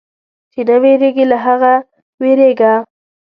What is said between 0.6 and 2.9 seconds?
نه وېرېږي، له هغه وېرېږه.